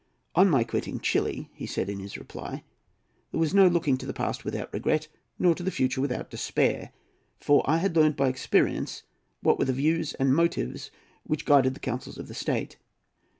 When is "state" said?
12.33-12.77